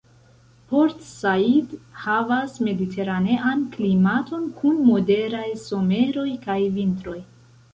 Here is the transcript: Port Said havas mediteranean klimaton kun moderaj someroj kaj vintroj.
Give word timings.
Port 0.69 1.03
Said 1.07 1.75
havas 2.05 2.57
mediteranean 2.69 3.61
klimaton 3.75 4.49
kun 4.63 4.81
moderaj 4.89 5.47
someroj 5.67 6.29
kaj 6.49 6.61
vintroj. 6.81 7.19